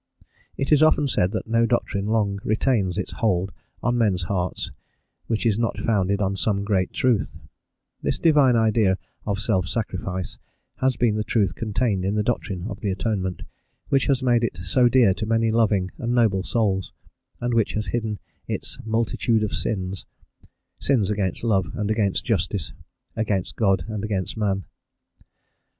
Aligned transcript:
It 0.57 0.71
is 0.71 0.81
often 0.81 1.07
said 1.07 1.31
that 1.33 1.45
no 1.45 1.67
doctrine 1.67 2.07
long 2.07 2.39
retains 2.43 2.97
its 2.97 3.11
hold 3.11 3.51
on 3.83 3.99
men's 3.99 4.23
hearts 4.23 4.71
which 5.27 5.45
is 5.45 5.59
not 5.59 5.77
founded 5.77 6.19
on 6.19 6.35
some 6.35 6.63
great 6.63 6.91
truth; 6.91 7.37
this 8.01 8.17
divine 8.17 8.55
idea 8.55 8.97
of 9.27 9.37
self 9.37 9.67
sacrifice 9.67 10.39
has 10.77 10.97
been 10.97 11.17
the 11.17 11.23
truth 11.23 11.53
contained 11.53 12.03
in 12.03 12.15
the 12.15 12.23
doctrine 12.23 12.65
of 12.67 12.81
the 12.81 12.89
Atonement, 12.89 13.43
which 13.89 14.07
has 14.07 14.23
made 14.23 14.43
it 14.43 14.57
so 14.57 14.89
dear 14.89 15.13
to 15.13 15.27
many 15.27 15.51
loving 15.51 15.91
and 15.99 16.15
noble 16.15 16.41
souls, 16.41 16.91
and 17.39 17.53
which 17.53 17.73
has 17.73 17.89
hidden 17.89 18.17
its 18.47 18.79
"multitude 18.83 19.43
of 19.43 19.53
sins" 19.53 20.07
sins 20.79 21.11
against 21.11 21.43
love 21.43 21.67
and 21.75 21.91
against 21.91 22.25
justice, 22.25 22.73
against 23.15 23.55
God 23.55 23.85
and 23.87 24.03
against 24.03 24.35
man. 24.35 24.65